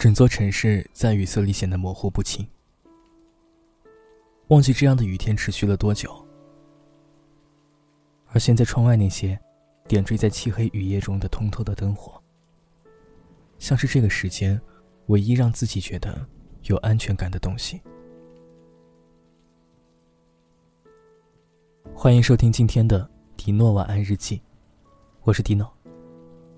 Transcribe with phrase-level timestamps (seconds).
[0.00, 2.48] 整座城市在雨色里显得模糊不清。
[4.48, 6.10] 忘记这样的雨天持续了多久，
[8.28, 9.38] 而现在窗外那些
[9.86, 12.18] 点缀在漆黑雨夜中的通透的灯火，
[13.58, 14.58] 像是这个时间
[15.08, 16.26] 唯一让自己觉得
[16.62, 17.78] 有安全感的东西。
[21.94, 24.40] 欢迎收听今天的迪诺晚安日记，
[25.24, 25.70] 我是迪诺，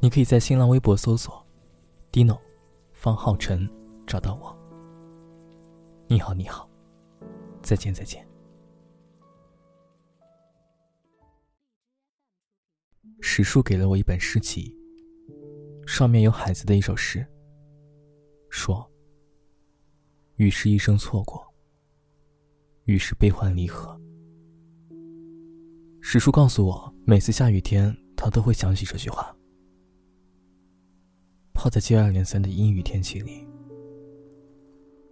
[0.00, 1.44] 你可以在新浪微博搜索
[2.10, 2.40] “迪诺”。
[3.06, 3.70] 方浩辰，
[4.04, 4.52] 找到我。
[6.08, 6.68] 你好，你好，
[7.62, 8.28] 再见，再见。
[13.20, 14.76] 史树给了我一本诗集，
[15.86, 17.24] 上面有海子的一首诗，
[18.50, 18.84] 说
[20.34, 21.46] ：“雨是一生错过，
[22.86, 23.96] 雨是悲欢离合。”
[26.02, 29.35] 史树告诉我，每次下雨天，他都会想起这句话。
[31.66, 33.44] 泡在接二连三的阴雨天气里，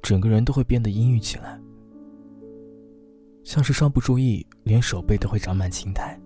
[0.00, 1.60] 整个人都会变得阴郁起来，
[3.42, 6.16] 像是稍不注意，连手背都会长满青苔。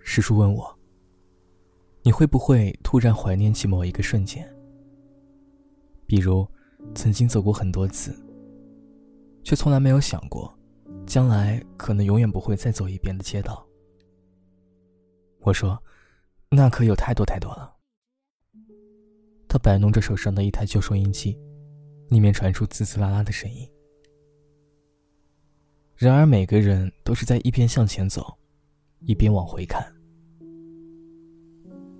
[0.00, 0.76] 师叔问我
[2.02, 4.44] ：“你会不会突然怀念起某一个瞬间？
[6.06, 6.44] 比如，
[6.92, 8.12] 曾经走过很多次，
[9.44, 10.52] 却从来没有想过，
[11.06, 13.64] 将来可能永远不会再走一遍的街道？”
[15.38, 15.80] 我说。
[16.52, 17.76] 那可有太多太多了。
[19.48, 21.38] 他摆弄着手上的一台旧收音机，
[22.08, 23.68] 里面传出滋滋啦啦的声音。
[25.96, 28.36] 然而，每个人都是在一边向前走，
[29.00, 29.86] 一边往回看。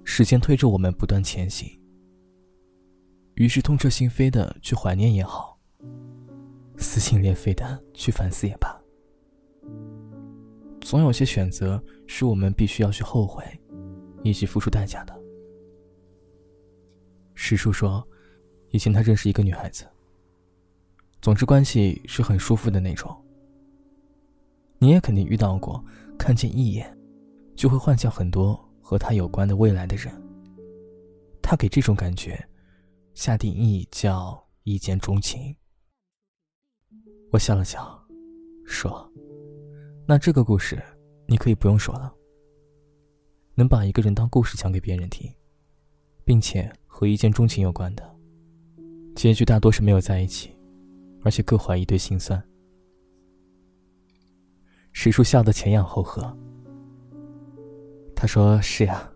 [0.02, 1.70] 时间推着我们不断前行。
[3.34, 5.56] 于是，痛彻心扉的去怀念也好，
[6.76, 8.68] 撕心裂肺的去反思也罢，
[10.80, 13.44] 总有些选择是我们必须要去后悔。
[14.22, 15.18] 一起付出代价的。
[17.34, 18.06] 师叔说，
[18.70, 19.86] 以前他认识一个女孩子，
[21.22, 23.14] 总之关系是很舒服的那种。
[24.78, 25.82] 你也肯定遇到过，
[26.18, 26.96] 看见一眼，
[27.54, 30.12] 就会幻想很多和他有关的未来的人。
[31.42, 32.42] 他给这种感觉，
[33.14, 35.54] 下定义叫一见钟情。
[37.32, 38.06] 我笑了笑，
[38.64, 39.10] 说
[40.06, 40.82] ：“那这个故事，
[41.26, 42.14] 你可以不用说了。”
[43.54, 45.30] 能把一个人当故事讲给别人听，
[46.24, 48.16] 并且和一见钟情有关的
[49.14, 50.50] 结局，大多是没有在一起，
[51.22, 52.42] 而且各怀一堆心酸。
[54.92, 56.36] 石叔笑得前仰后合。
[58.14, 59.10] 他说：“是呀，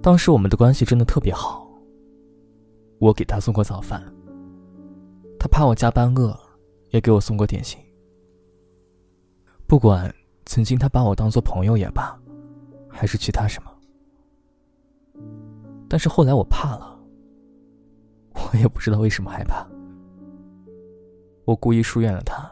[0.00, 1.68] 当时我们的关系真的特别好。
[2.98, 4.02] 我给他送过早饭，
[5.38, 6.38] 他怕我加班饿，
[6.90, 7.78] 也给我送过点心。
[9.66, 10.14] 不管
[10.46, 12.18] 曾经他把我当做朋友也罢。”
[12.92, 13.72] 还是其他什么？
[15.88, 16.98] 但是后来我怕了，
[18.34, 19.66] 我也不知道为什么害怕。
[21.44, 22.50] 我故意疏远了他，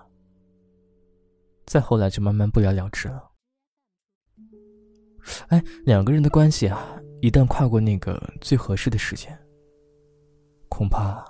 [1.66, 3.30] 再后来就慢慢不了了之了。
[5.48, 6.84] 哎，两个人的关系啊，
[7.20, 9.38] 一旦跨过那个最合适的时间，
[10.68, 11.24] 恐怕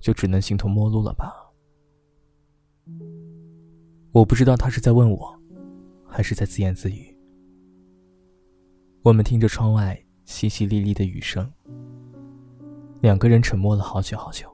[0.00, 1.32] 就只能形同陌路了吧？
[4.12, 5.40] 我不知道他是在问我，
[6.06, 7.11] 还是在自言自语。
[9.04, 11.50] 我们听着窗外淅淅沥沥的雨声，
[13.00, 14.46] 两个人沉默了好久好久。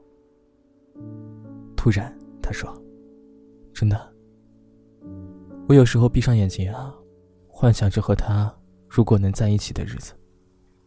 [1.77, 2.67] 突然，他说
[3.71, 4.11] ：“真的，
[5.67, 6.91] 我有时候闭上眼睛啊，
[7.47, 8.51] 幻想着和他
[8.87, 10.13] 如果能在一起的日子，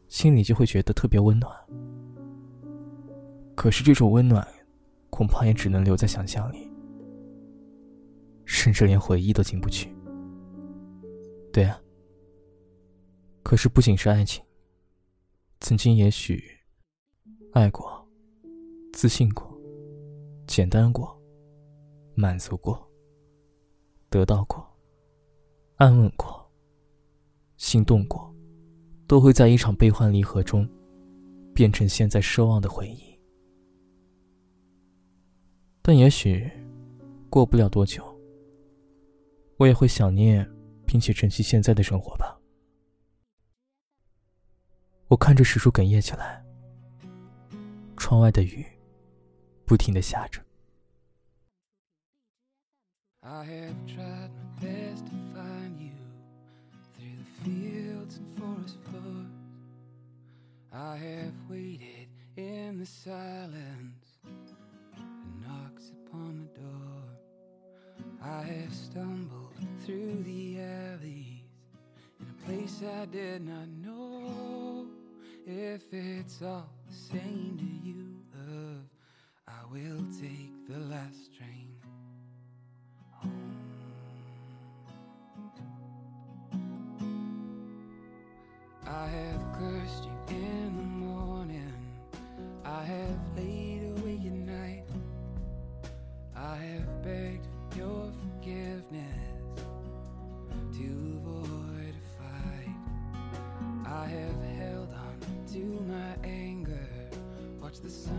[0.09, 1.53] 心里就会觉得特别温暖。
[3.55, 4.45] 可是这种温暖，
[5.09, 6.69] 恐怕也只能留在想象里，
[8.45, 9.95] 甚至连回忆都进不去。”
[11.53, 11.79] 对啊。
[13.43, 14.43] 可是，不仅是爱情。
[15.61, 16.43] 曾经也许
[17.53, 18.05] 爱过，
[18.93, 19.57] 自信过，
[20.47, 21.17] 简单过，
[22.15, 22.85] 满足过，
[24.11, 24.67] 得到过，
[25.77, 26.51] 安稳过，
[27.57, 28.35] 心动过，
[29.07, 30.69] 都会在一场悲欢离合中，
[31.55, 33.17] 变成现在奢望的回忆。
[35.81, 36.51] 但也许
[37.31, 38.05] 过不了多久，
[39.59, 40.49] 我也会想念，
[40.85, 42.37] 并且珍惜现在的生活吧。
[45.13, 46.43] 我看着史书哽咽起来，
[47.99, 48.65] 窗外的雨
[49.67, 50.41] 不停地下着。
[75.45, 78.15] If it's all the same to you,
[78.49, 78.85] love,
[79.49, 81.75] I will take the last train
[83.11, 83.57] home.
[88.87, 91.75] I have cursed you in the morning.
[92.65, 93.52] I have laid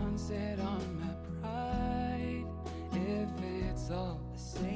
[0.00, 2.44] sunset on my pride.
[2.92, 3.28] If
[3.68, 4.73] it's all the same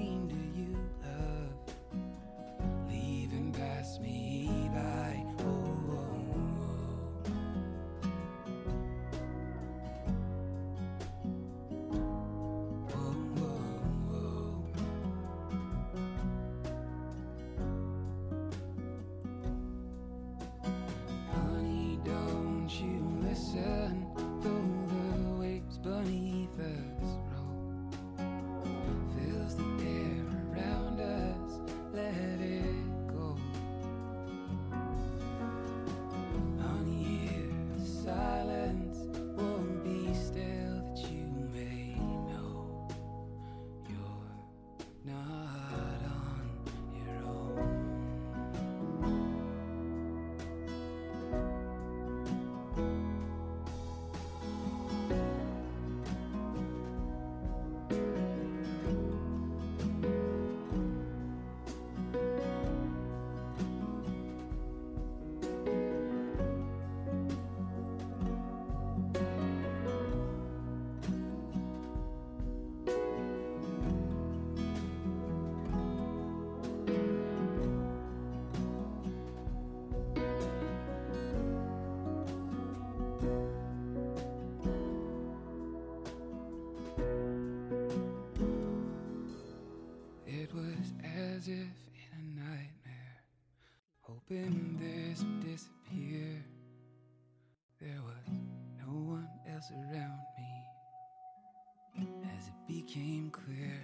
[102.88, 103.81] became clear.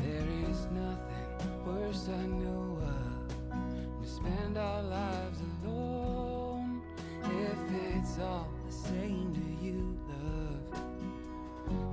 [0.00, 6.82] There is nothing worse I know of To spend our lives alone.
[7.22, 10.82] If it's all the same to you, love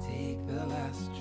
[0.01, 1.13] Take the last